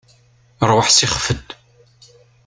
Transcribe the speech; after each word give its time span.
Ṛwaḥ, 0.69 0.87
sixef-d. 0.91 1.47